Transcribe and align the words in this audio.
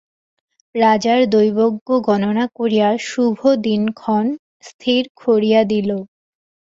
রাজার 0.75 1.19
দৈবজ্ঞ 1.27 1.87
গণনা 2.07 2.45
করিয়া 2.57 2.89
শুভ 3.07 3.37
দিনক্ষণ 3.65 4.25
স্থির 4.67 5.01
করিয়া 5.21 5.61
দিল। 5.71 5.89